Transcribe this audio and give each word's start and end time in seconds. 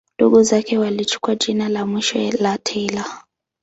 Ndugu 0.19 0.43
zake 0.43 0.77
walichukua 0.77 1.35
jina 1.35 1.69
la 1.69 1.85
mwisho 1.85 2.19
la 2.19 2.57
Taylor. 2.57 3.21